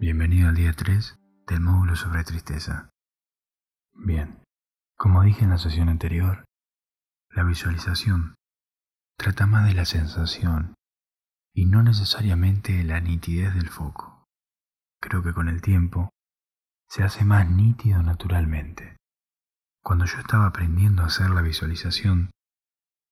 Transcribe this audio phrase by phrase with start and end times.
[0.00, 1.18] Bienvenido al día 3
[1.48, 2.88] del módulo sobre tristeza.
[3.92, 4.44] Bien,
[4.96, 6.44] como dije en la sesión anterior,
[7.30, 8.36] la visualización
[9.16, 10.76] trata más de la sensación
[11.52, 14.24] y no necesariamente de la nitidez del foco.
[15.00, 16.10] Creo que con el tiempo
[16.88, 18.98] se hace más nítido naturalmente.
[19.82, 22.30] Cuando yo estaba aprendiendo a hacer la visualización,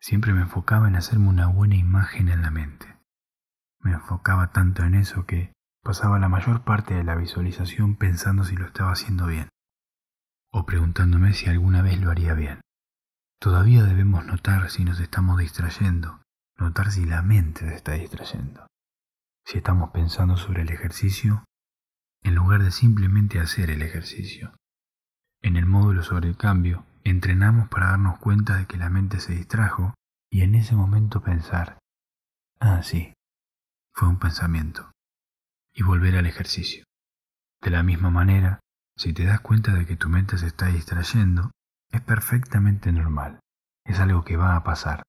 [0.00, 2.98] siempre me enfocaba en hacerme una buena imagen en la mente.
[3.78, 8.56] Me enfocaba tanto en eso que pasaba la mayor parte de la visualización pensando si
[8.56, 9.48] lo estaba haciendo bien,
[10.50, 12.60] o preguntándome si alguna vez lo haría bien.
[13.40, 16.22] Todavía debemos notar si nos estamos distrayendo,
[16.56, 18.66] notar si la mente se está distrayendo,
[19.44, 21.44] si estamos pensando sobre el ejercicio
[22.22, 24.54] en lugar de simplemente hacer el ejercicio.
[25.42, 29.34] En el módulo sobre el cambio, entrenamos para darnos cuenta de que la mente se
[29.34, 29.92] distrajo
[30.30, 31.78] y en ese momento pensar,
[32.60, 33.12] ah, sí,
[33.92, 34.92] fue un pensamiento,
[35.72, 36.84] y volver al ejercicio.
[37.60, 38.60] De la misma manera,
[38.96, 41.50] si te das cuenta de que tu mente se está distrayendo,
[41.90, 43.40] es perfectamente normal,
[43.84, 45.02] es algo que va a pasar.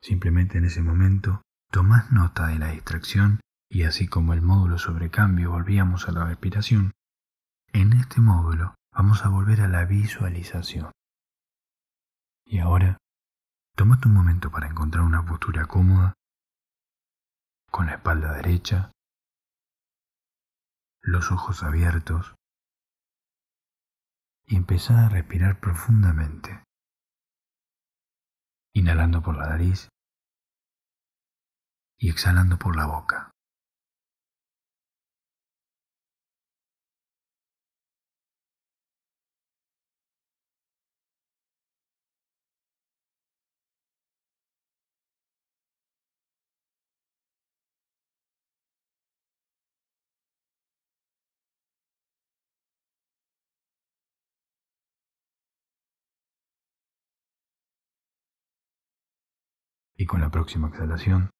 [0.00, 3.40] Simplemente en ese momento, tomas nota de la distracción
[3.70, 6.92] y así como el módulo sobre cambio volvíamos a la respiración,
[7.72, 10.92] en este módulo vamos a volver a la visualización.
[12.44, 12.98] Y ahora,
[13.74, 16.14] tómate un momento para encontrar una postura cómoda,
[17.70, 18.92] con la espalda derecha,
[21.02, 22.34] los ojos abiertos,
[24.46, 26.62] y empezá a respirar profundamente,
[28.72, 29.88] inhalando por la nariz
[31.98, 33.31] y exhalando por la boca.
[60.02, 61.30] Y con la próxima exhalación,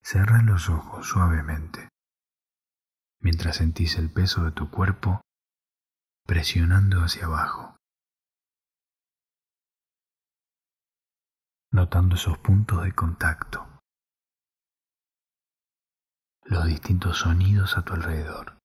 [0.00, 1.88] cierra los ojos suavemente.
[3.18, 5.20] Mientras sentís el peso de tu cuerpo
[6.24, 7.76] presionando hacia abajo,
[11.72, 13.80] notando esos puntos de contacto,
[16.44, 18.61] los distintos sonidos a tu alrededor.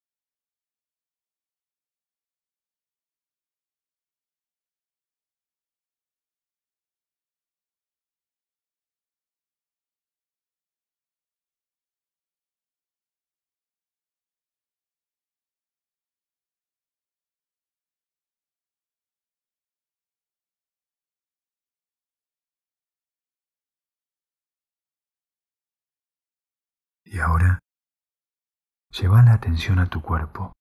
[27.18, 27.58] Y ahora,
[28.92, 30.54] lleva la atención a tu cuerpo,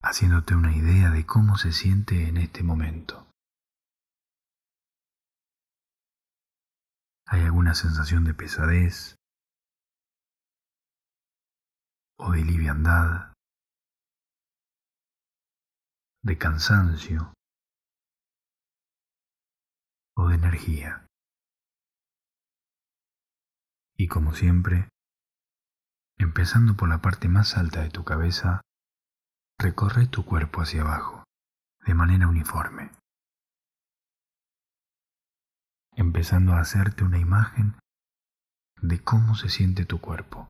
[0.00, 3.26] haciéndote una idea de cómo se siente en este momento.
[7.26, 9.16] ¿Hay alguna sensación de pesadez
[12.16, 13.32] o de liviandad,
[16.22, 17.34] de cansancio
[20.16, 21.08] o de energía?
[23.96, 24.93] Y como siempre,
[26.18, 28.60] Empezando por la parte más alta de tu cabeza,
[29.58, 31.24] recorre tu cuerpo hacia abajo,
[31.86, 32.90] de manera uniforme.
[35.96, 37.76] Empezando a hacerte una imagen
[38.80, 40.48] de cómo se siente tu cuerpo.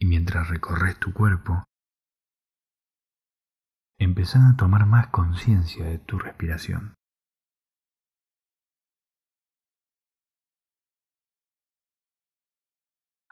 [0.00, 1.62] Y mientras recorres tu cuerpo,
[3.98, 6.94] empezás a tomar más conciencia de tu respiración.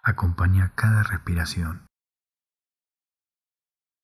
[0.03, 1.87] Acompaña cada respiración,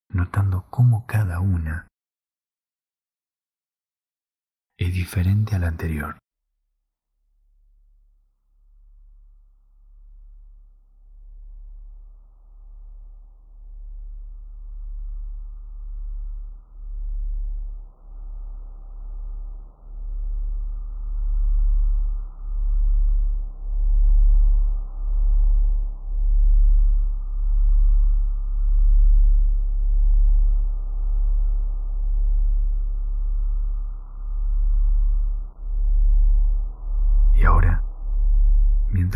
[0.08, 1.88] notando cómo cada una
[4.78, 6.23] es diferente a la anterior.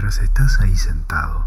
[0.09, 1.47] Mientras estás ahí sentado,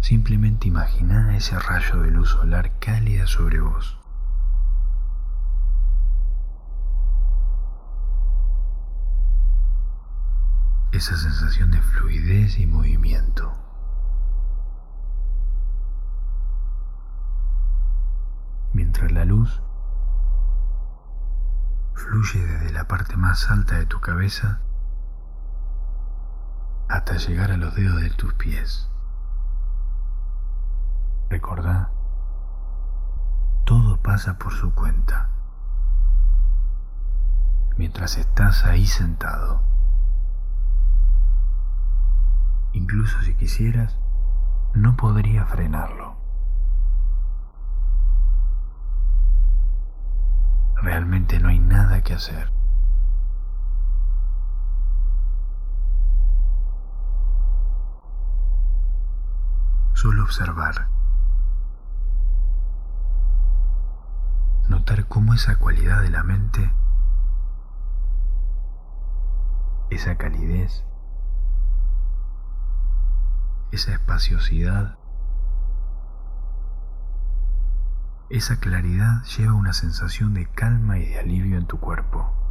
[0.00, 3.98] simplemente imagina ese rayo de luz solar cálida sobre vos.
[10.92, 13.54] Esa sensación de fluidez y movimiento.
[18.74, 19.62] Mientras la luz
[21.94, 24.60] fluye desde la parte más alta de tu cabeza
[27.04, 28.88] hasta llegar a los dedos de tus pies.
[31.28, 31.90] Recordá,
[33.66, 35.28] todo pasa por su cuenta.
[37.76, 39.60] Mientras estás ahí sentado.
[42.72, 43.98] Incluso si quisieras,
[44.72, 46.16] no podría frenarlo.
[50.76, 52.50] Realmente no hay nada que hacer.
[60.04, 60.88] Solo observar.
[64.68, 66.74] Notar cómo esa cualidad de la mente,
[69.88, 70.84] esa calidez,
[73.72, 74.98] esa espaciosidad,
[78.28, 82.43] Esa claridad lleva una sensación de calma y de alivio en tu cuerpo.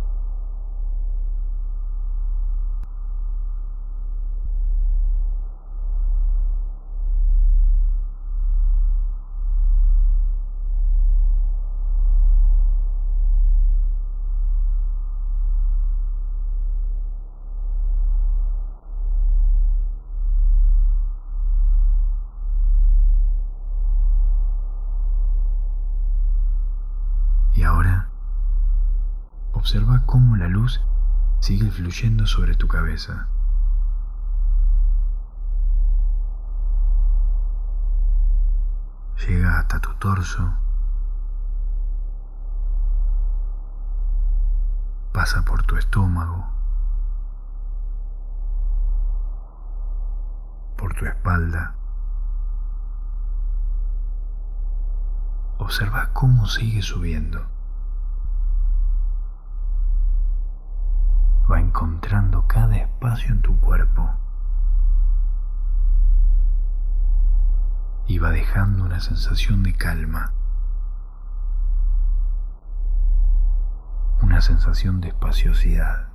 [31.40, 33.28] Sigue fluyendo sobre tu cabeza.
[39.28, 40.54] Llega hasta tu torso.
[45.12, 46.46] Pasa por tu estómago.
[50.78, 51.76] Por tu espalda.
[55.58, 57.46] Observa cómo sigue subiendo.
[61.52, 64.10] Va encontrando cada espacio en tu cuerpo
[68.08, 70.34] y va dejando una sensación de calma,
[74.22, 76.14] una sensación de espaciosidad.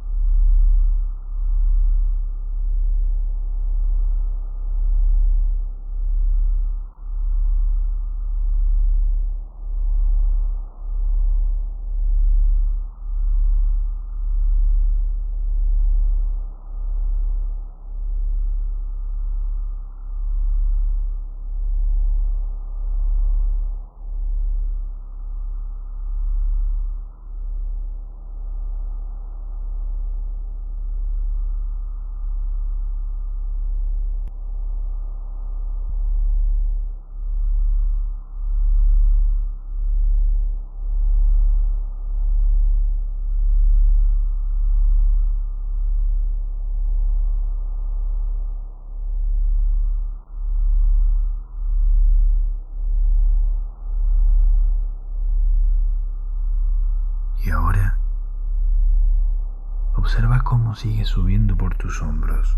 [60.09, 62.57] Observa cómo sigue subiendo por tus hombros.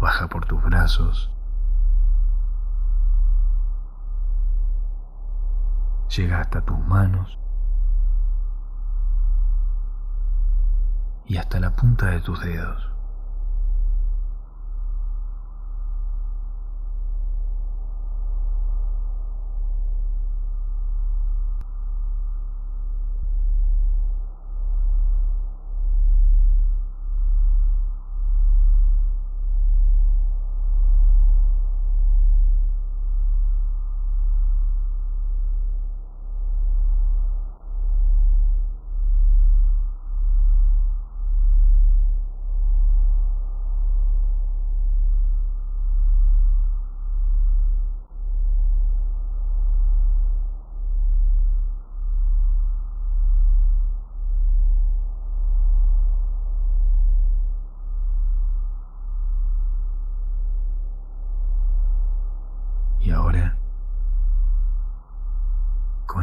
[0.00, 1.30] Baja por tus brazos.
[6.16, 7.38] Llega hasta tus manos.
[11.26, 12.91] Y hasta la punta de tus dedos.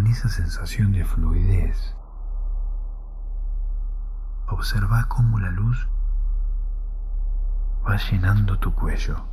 [0.08, 1.96] Esa sensación de fluidez.
[4.48, 5.88] observa cómo la luz
[7.88, 9.24] va llenando tu cuello,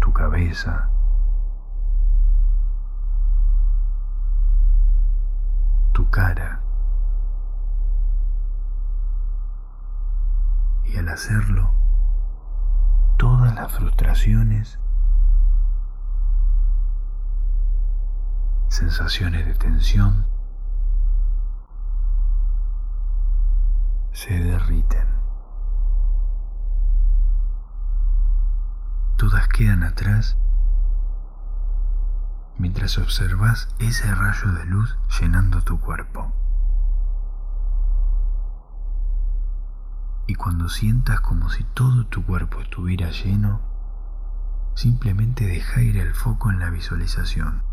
[0.00, 0.88] tu cabeza,
[5.92, 6.60] tu cara.
[10.84, 11.72] Y al hacerlo,
[13.16, 14.78] todas las frustraciones,
[18.72, 20.24] sensaciones de tensión,
[24.12, 25.06] se derriten.
[29.18, 30.38] Todas quedan atrás
[32.56, 36.32] mientras observas ese rayo de luz llenando tu cuerpo.
[40.26, 43.60] Y cuando sientas como si todo tu cuerpo estuviera lleno,
[44.74, 47.71] simplemente deja ir el foco en la visualización.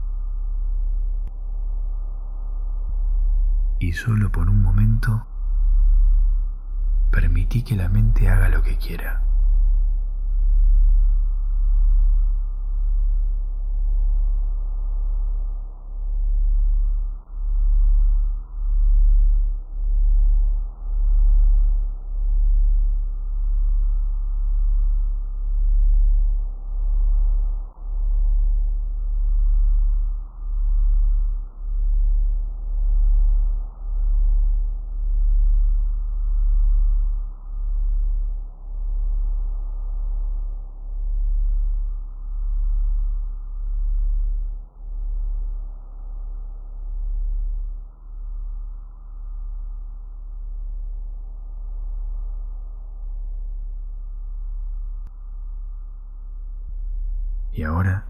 [3.79, 5.25] Y solo por un momento,
[7.12, 9.28] permití que la mente haga lo que quiera.
[57.59, 58.05] Y ahora,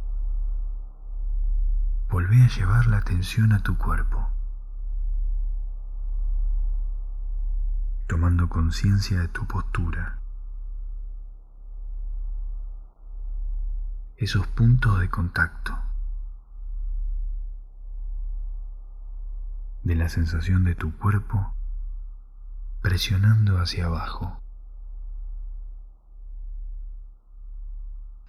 [2.08, 4.30] volvé a llevar la atención a tu cuerpo,
[8.06, 10.20] tomando conciencia de tu postura,
[14.18, 15.80] esos puntos de contacto,
[19.82, 21.56] de la sensación de tu cuerpo
[22.84, 24.44] presionando hacia abajo.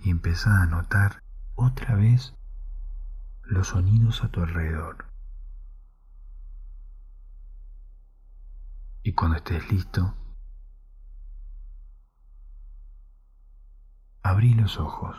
[0.02, 1.22] Y empieza a notar
[1.54, 2.34] otra vez
[3.42, 5.06] los sonidos a tu alrededor.
[9.02, 10.14] Y cuando estés listo,
[14.22, 15.16] abrí los ojos.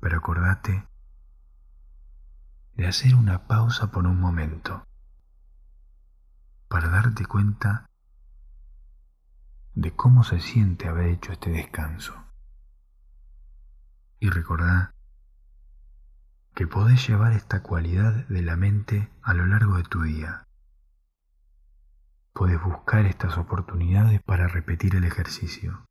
[0.00, 0.86] Pero acordate
[2.74, 4.86] de hacer una pausa por un momento
[6.68, 7.86] para darte cuenta
[9.74, 12.31] de cómo se siente haber hecho este descanso.
[14.22, 14.94] Y recordá
[16.54, 20.46] que podés llevar esta cualidad de la mente a lo largo de tu día.
[22.32, 25.84] Podés buscar estas oportunidades para repetir el ejercicio.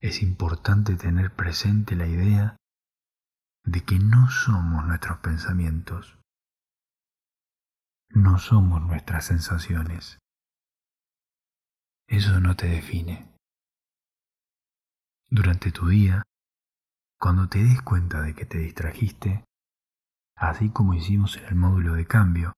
[0.00, 2.56] Es importante tener presente la idea
[3.62, 6.18] de que no somos nuestros pensamientos,
[8.08, 10.18] no somos nuestras sensaciones.
[12.08, 13.32] Eso no te define.
[15.28, 16.24] Durante tu día,
[17.20, 19.44] cuando te des cuenta de que te distrajiste,
[20.36, 22.54] así como hicimos en el módulo de cambio,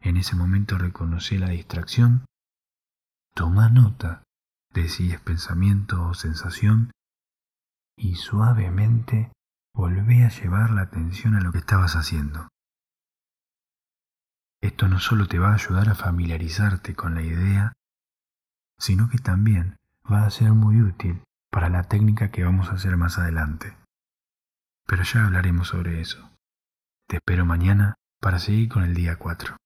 [0.00, 2.24] en ese momento reconoce la distracción,
[3.34, 4.22] toma nota
[4.72, 6.90] de si es pensamiento o sensación
[7.96, 9.30] y suavemente
[9.74, 12.48] volvé a llevar la atención a lo que estabas haciendo.
[14.62, 17.74] Esto no solo te va a ayudar a familiarizarte con la idea,
[18.78, 19.76] sino que también
[20.10, 21.22] va a ser muy útil
[21.54, 23.76] para la técnica que vamos a hacer más adelante.
[24.88, 26.32] Pero ya hablaremos sobre eso.
[27.06, 29.56] Te espero mañana para seguir con el día 4.